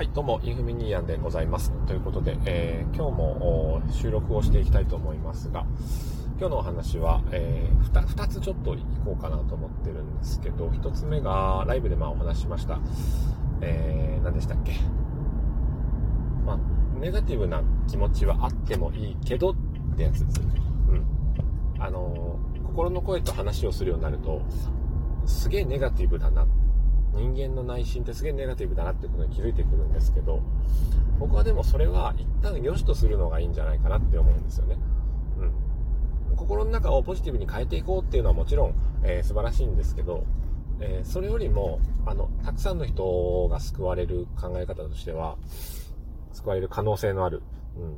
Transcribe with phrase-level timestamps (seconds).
[0.00, 1.72] はい、どうも、インフミニアンでございます。
[1.86, 5.66] ということで、えー、今日も収録をしていきたいと思いますが、
[6.38, 12.80] 今日のお話は、えー、2, 2つちょっと行こうかなと思ってるんですけど、1つ目が、ライブでまあお話ししました、
[13.60, 14.72] えー、何でしたっけ？
[16.46, 16.58] まあ、
[16.98, 19.54] ネガティブな気持ちはあってもいいけどっ
[19.98, 20.40] てやつです。
[20.88, 21.04] うん。
[21.78, 24.40] あのー、心の声と話をするようになると、
[25.26, 26.69] すげえネガティブだなって
[27.14, 30.40] 人間の内心ってすげえネガティブだなってことに気づいてくるんですけど、
[31.18, 34.78] 僕はでもそれは一旦良しとするのがいいんじゃないかなって思うんですよね。
[36.30, 36.36] うん。
[36.36, 40.24] 心の中をポジティブに変えていこうっていうのはもちろん、えー、素晴らしいんですけど、
[40.80, 45.36] えー、それよりも、あの、たくさんの人が救われる考え方としては、
[46.32, 47.42] 救われる可能性のある、
[47.76, 47.96] うん。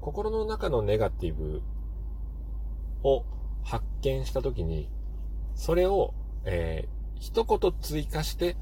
[0.00, 1.62] 心の中のネガティブ
[3.02, 3.24] を
[3.62, 4.90] 発見したときに、
[5.54, 6.12] それを、
[6.44, 8.56] えー、一言追加して、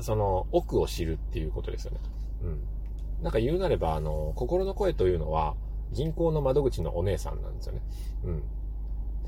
[0.00, 2.00] その奥を知るっていうことですよね。
[2.42, 3.22] うん。
[3.22, 5.56] なんか言うなれば、あの、心の声というのは、
[5.92, 7.82] 銀行の窓口のお姉さんなんですよね。
[8.24, 8.42] うん。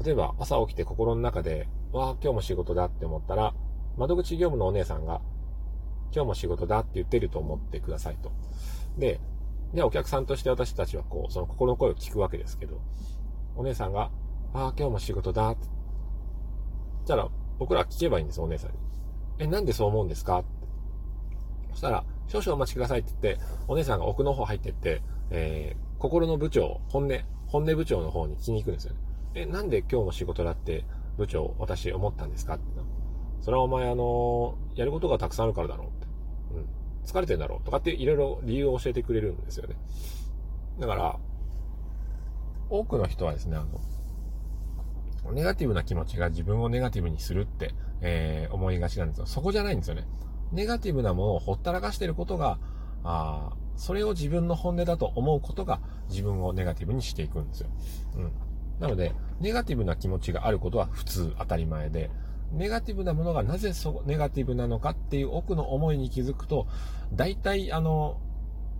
[0.05, 3.55] 例えば、朝起きて心の中で、わあ、今日も仕事だって思ったら、
[3.97, 5.21] 窓口業務のお姉さんが、
[6.13, 8.31] 今日も仕事だって言ってると思ってくださいと。
[8.99, 9.21] で、
[9.75, 12.81] で、お客さんとして私たちはこう、その心の声を聞くわけですけど、
[13.57, 14.11] お姉さんが、
[14.53, 15.67] ああ、今日も仕事だって。
[17.05, 17.29] じゃあ、
[17.61, 18.79] 僕ら聞けばいいんです、お姉さんに。
[19.39, 20.39] え、なんでそう思うんですか？
[20.39, 20.49] って。
[21.73, 29.01] そしたら、少々お待ちくださいって言って、お姉さんが奥の方入ってって、えー、心の部長、本音、本音部長の方に聞きに行くんですよね。
[29.35, 30.85] え、なんで今日の仕事だって
[31.19, 32.55] 部長、私思ったんですか？
[32.55, 32.65] って。
[33.43, 36.07] それはお前あのー、やることがたくさんあるからだろうって。
[36.55, 36.67] うん。
[37.05, 39.77] 疲れてんだろうとかっていろいろ理由を教えてくれるんですよね。
[40.79, 41.19] だから、
[42.71, 43.81] 多くの人はですね、あの、
[45.33, 49.27] ネガティブな気持ちが自分をネガティブにするって、えー、思いがちなんですよ。
[49.27, 50.07] そこじゃないんですよね。
[50.53, 52.59] ネガティブなものをほったらかしてることが、
[53.05, 57.71] あそれを自分の本音だと思うことが自分をネガティブにしていくんですよ。
[58.17, 58.33] うん。
[58.79, 62.11] なので、ネガティブな気持ちがあることは普通当たり前で、
[62.53, 66.67] ネガティブなものがなぜそネガティブなのかっていう奥の思いに気づくと、
[67.13, 68.21] 大体あの、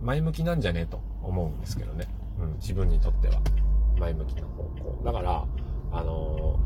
[0.01, 2.07] 前向きなんじゃねえと思うんですけどね。
[2.39, 3.41] うん、自分にとっては。
[3.99, 5.01] 前向きな方向。
[5.05, 5.45] だから、
[5.91, 6.59] あの、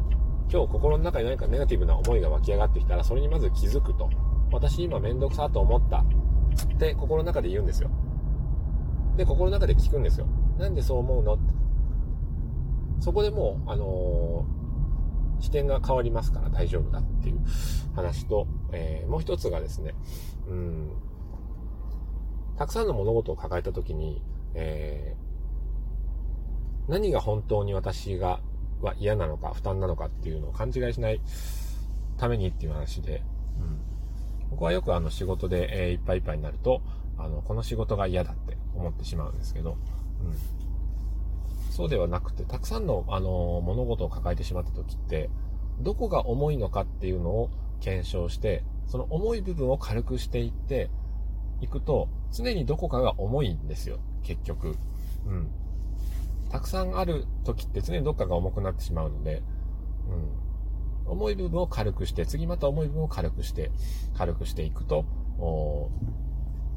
[0.51, 4.09] 今日心の中に何かネガティブな思いが湧き上がってきたら、それにまず気づくと。
[4.51, 5.99] 私今めんどくさと思った。
[5.99, 7.89] って心の中で言うんですよ。
[9.17, 10.27] で、心の中で聞くんですよ。
[10.57, 11.37] なんでそう思うの？
[12.99, 17.39] そこでもう、あのー、視点が変わりますから大丈夫だっていう
[17.95, 19.93] 話と、えー、もう一つがですね、
[20.47, 20.91] うん、
[22.57, 24.21] たくさんの物事を抱えたときに、
[24.53, 28.39] えー、何が本当に私が
[28.85, 31.19] は嫌なのか負担なのかっていうのを勘違いしない
[32.17, 33.21] ためにっていう話で、
[33.59, 33.79] うん、
[34.51, 36.81] 僕はよくあの仕事で、えー、いっぱいいっぱいになると
[37.17, 39.77] あのこの仕事が嫌だって思ってしまうんですけど、
[40.23, 45.29] うん、そうではなくてたくさんの、あの物事を抱えてしまった時って
[45.79, 47.49] どこが重いのかっていうのを
[47.81, 50.89] 検証してその重い部分を軽くしていって
[51.61, 54.75] いくと常にどこかが重いんですよ結局、
[55.25, 55.49] うん、
[56.55, 59.43] たくさんある時って常にどっかが重くなってしまうので、
[61.05, 63.71] うん、重い部分を軽くして、次また重い部分を軽くして、
[64.17, 65.03] 軽くしていくと、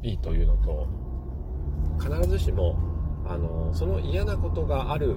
[0.03, 0.89] いいというのと、
[1.97, 2.77] 必ずしも、
[3.25, 5.15] あの、その嫌なことがある、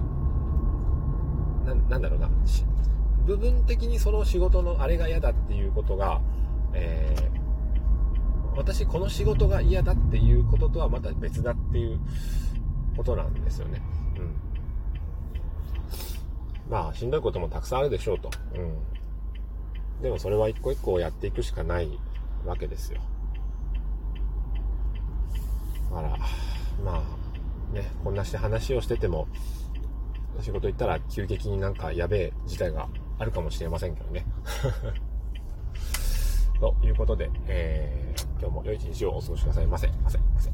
[1.65, 2.29] ななんだろうな、
[3.25, 6.21] 部分的にその仕事のあれが嫌だっていうことが、
[6.73, 11.99] えー、私この仕事が嫌だっていうこととはまた別だっていう
[12.95, 13.81] ことなんですよね。
[14.15, 14.52] うん。
[16.73, 18.31] まあ、しんどいこともたくさんあるでしょうと。
[18.55, 18.59] う
[19.99, 20.01] ん。
[20.01, 21.99] でもそれは一個一個やっていくしかない
[22.47, 22.99] わけですよ。
[25.93, 26.17] あら、
[26.83, 27.03] ま
[27.71, 29.27] あ、ね、こんなして話をしてても、
[30.41, 32.89] 仕事行ったら急激になんかやべえ事態が
[33.19, 34.25] あるかもしれませんけどね。
[36.59, 39.87] ということで、えー、今日も良い一日をお過ごしくださいませ。
[40.03, 40.17] ませ。
[40.17, 40.49] ませ。